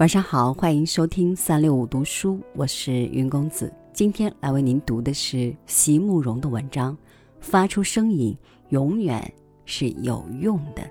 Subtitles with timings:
[0.00, 3.70] 晚上好，欢迎收听三六五读书，我是云公子。
[3.92, 6.94] 今天来为您读的是席慕容的文章，
[7.38, 8.34] 《发出声音
[8.70, 9.30] 永远
[9.66, 10.82] 是有用的》，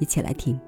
[0.00, 0.58] 一起来听。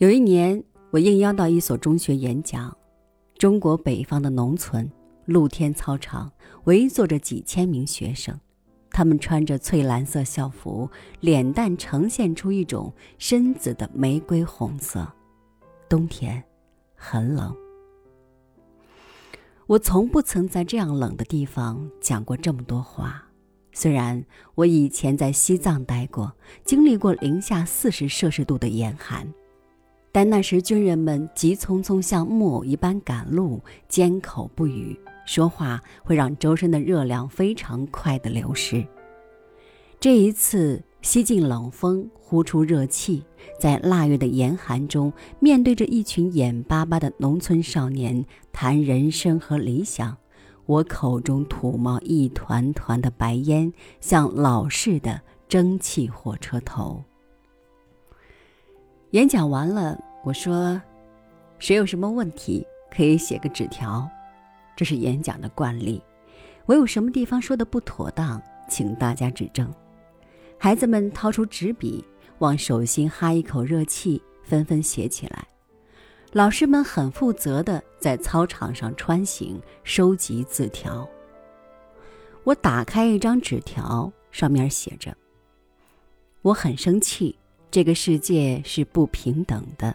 [0.00, 2.74] 有一年，我应邀到一所中学演讲。
[3.36, 4.90] 中国北方的农村，
[5.26, 6.32] 露天操场
[6.64, 8.34] 围坐着几千名学生，
[8.90, 10.88] 他们穿着翠蓝色校服，
[11.20, 15.06] 脸蛋呈现出一种深紫的玫瑰红色。
[15.86, 16.42] 冬天，
[16.94, 17.54] 很冷。
[19.66, 23.22] 我从不曾在这样冷的地方讲过这么多话。
[23.74, 29.30] 虽然我以前在西藏待过，经历过零下四十摄氏度的严寒。
[30.12, 38.84] 但那时军人们急匆匆像木偶一般赶路，缄口不语，说话会让周身的热量非常快的流失。
[40.00, 43.22] 这一次吸进冷风，呼出热气，
[43.58, 50.16] 在腊月的严寒中，面对着一群眼巴巴的农村少年谈人生和理想，
[50.66, 57.04] 我口中吐冒一团团的白烟，像老式的蒸汽火车头。
[59.10, 60.80] 演讲完了，我说
[61.58, 64.08] ：“谁有什么问题，可以写个纸条，
[64.76, 66.00] 这是演讲的惯例。
[66.64, 69.68] 我有什么地方说的不妥当，请大家指正。”
[70.56, 72.04] 孩子们掏出纸笔，
[72.38, 75.44] 往手心哈一口热气，纷纷写起来。
[76.32, 81.04] 老师们很负责的在操场上穿行，收集字条。
[82.44, 85.16] 我打开一张纸条，上面写着
[86.42, 87.36] ：“我很生气。”
[87.70, 89.94] 这个世界是不平等的，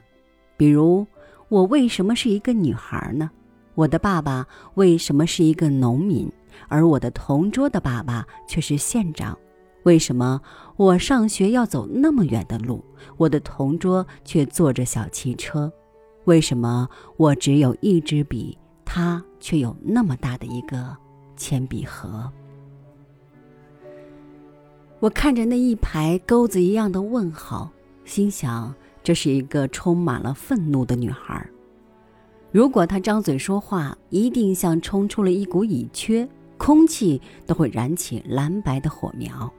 [0.56, 1.06] 比如
[1.50, 3.30] 我为什么是一个女孩呢？
[3.74, 6.32] 我的爸爸为什么是一个农民，
[6.70, 9.38] 而我的同桌的爸爸却是县长？
[9.84, 10.40] 为什么
[10.78, 12.84] 我上学要走那么远的路，
[13.18, 15.72] 我的同桌却坐着小汽车？
[16.24, 16.88] 为什么
[17.18, 20.96] 我只有一支笔，他却有那么大的一个
[21.36, 22.32] 铅笔盒？
[25.06, 27.70] 我看着那一排钩子一样的问号，
[28.06, 28.74] 心想：
[29.04, 31.48] 这是一个充满了愤怒的女孩。
[32.52, 36.28] 如果她张嘴说话，一定像冲出了一股乙炔，
[36.58, 39.54] 空气都会燃起蓝白的火苗。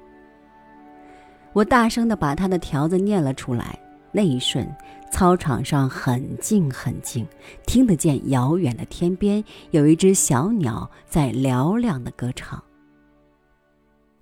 [1.52, 3.78] 我大声地把她的条子念了出来。
[4.10, 4.68] 那一瞬，
[5.12, 7.24] 操场上很静很静，
[7.68, 12.60] 听得见遥远的天边有一只小鸟在嘹亮的歌唱。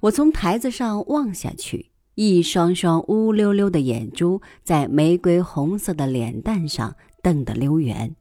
[0.04, 8.14] 我从台子上望下去，一双双乌溜溜的眼珠在玫瑰红色的脸蛋上瞪得溜圆，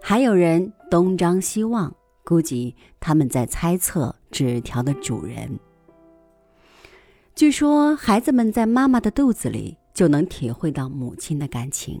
[0.00, 1.94] 还有人东张西望，
[2.24, 5.60] 估计他们在猜测纸条的主人。
[7.34, 12.00] 据说孩子们在妈妈的肚子里就能体会到母亲的感情，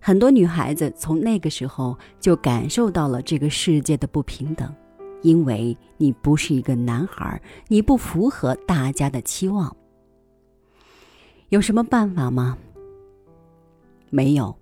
[0.00, 4.74] 很多女孩子从那个时候就感受到了这个世界的不平等。
[5.22, 9.74] 因为你不是一个男孩，你不符合大家的期望。
[11.48, 12.58] 有什么办法吗？
[14.10, 14.56] 没有，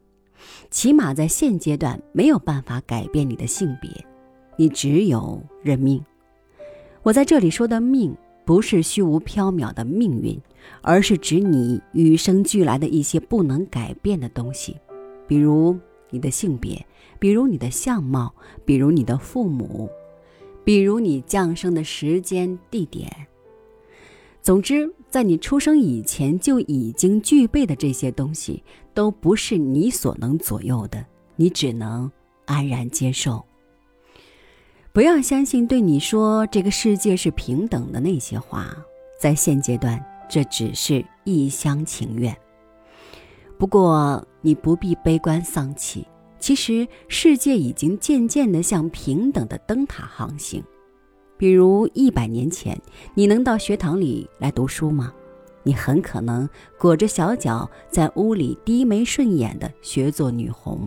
[0.70, 3.90] 起码在现阶段没有办法改变你的性别，
[4.56, 6.02] 你只有认命。
[7.02, 10.40] 我在这里说的命，不是虚无缥缈的命运，
[10.80, 14.76] 而是指你与生俱来的一些不能改变的东西，
[15.26, 15.78] 比如
[16.10, 16.84] 你的性别，
[17.18, 18.34] 比如你的相貌，
[18.64, 19.90] 比如你的父母。
[20.64, 23.10] 比如你降生的时间、地点，
[24.40, 28.64] 总之，在你出生以前就已经具备的这些东西，
[28.94, 31.04] 都不是你所能左右的，
[31.36, 32.10] 你只能
[32.46, 33.44] 安然接受。
[34.92, 38.74] 不要相信对你说这个世界是平等的那些话，
[39.20, 42.34] 在现阶段，这只是一厢情愿。
[43.58, 46.06] 不过，你不必悲观丧气。
[46.44, 50.62] 其实，世界已经渐渐地向平等的灯塔航行。
[51.38, 52.78] 比如，一百年前，
[53.14, 55.10] 你能到学堂里来读书吗？
[55.62, 56.46] 你很可能
[56.78, 60.86] 裹着小脚在屋里低眉顺眼地学做女红。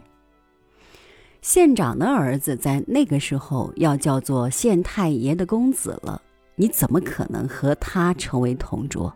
[1.41, 6.21] 县长的儿子在那个时候要叫做县太爷的公子了，
[6.53, 9.11] 你怎么可能和他成为同桌？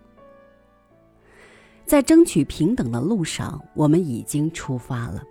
[1.85, 5.21] 在争取平等的路上，我们已经出发了。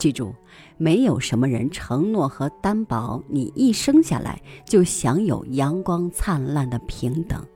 [0.00, 0.34] 记住，
[0.78, 7.46] 没有什么人承诺和担保你一生下来就享有阳光灿烂的平等。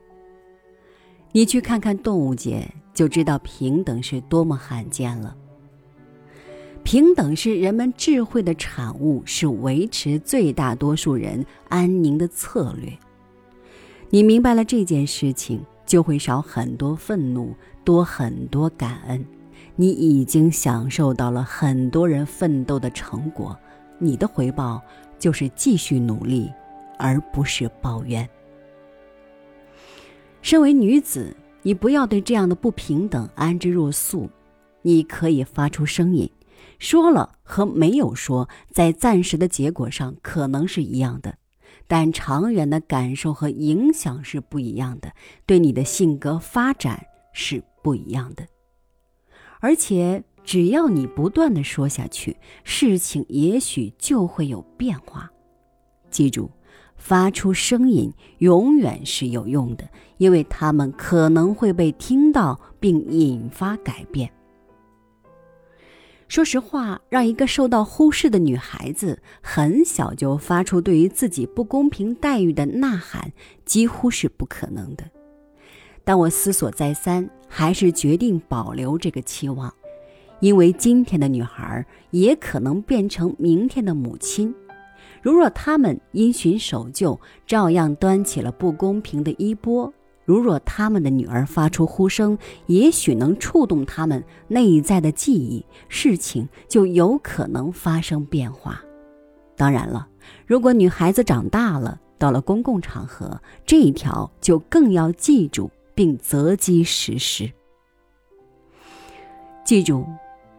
[1.32, 5.35] 你去看看动物界，就知道平等是多么罕见了。
[6.82, 12.93] 平等是人们智慧的产物，是维持最大多数人安宁的策略。
[14.11, 17.55] 你明白了这件事情，就会少很多愤怒，
[17.85, 19.25] 多很多感恩。
[19.76, 23.59] 你已经享受到了很多人奋斗的成果，
[23.99, 24.81] 你的回报
[25.19, 26.53] 就是继续努力，
[26.99, 28.29] 而不是抱怨。
[30.43, 34.31] 身为女子，你不要对这样的不平等安之若素，
[34.82, 36.31] 你可以发出声音。
[36.79, 41.37] 说了和没有说，在暂时的结果上可能是一样的，
[41.88, 45.12] 但长远的感受和影响是不一样的，
[45.47, 48.47] 对你的性格发展是不一样的。
[49.64, 55.32] 而且，只要你不断的说下去，事情也许就会有变化。
[56.11, 56.50] 记住，
[56.99, 59.88] 发出声音永远是有用的，
[60.19, 64.31] 因为他们可能会被听到，并引发改变。
[66.28, 73.32] 说实话，让一个受到忽视的女孩子很小就发出对于自己不公平待遇的呐喊，
[73.64, 75.05] 几乎是不可能的。
[76.04, 79.72] 但我思索再三，还是决定保留这个期望，
[80.40, 84.54] 因为今天的女孩也可能变成明天的母亲。
[85.22, 89.92] 如若她们因循守旧，照样端起了不公平的衣钵。
[90.26, 98.82] 如若他们的女儿发出呼声，也许能触动他们内在的记忆，事情就有可能发生变化。
[99.54, 100.08] 当然了，
[100.46, 107.50] 如果女孩子长大了，到了公共场合，这一条就更要记住并择机实施。
[109.64, 110.06] 记住，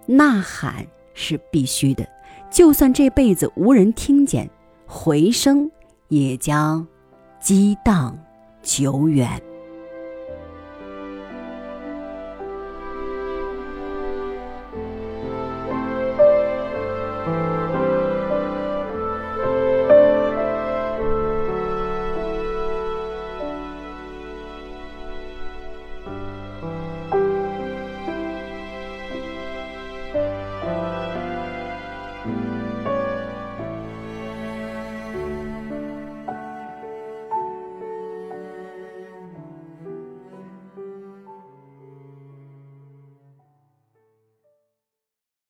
[0.08, 2.08] 呐喊是必须的，
[2.50, 4.50] 就算这辈子无人听见，
[4.88, 5.70] 回声
[6.08, 6.88] 也将
[7.40, 8.18] 激荡
[8.62, 9.42] 久远。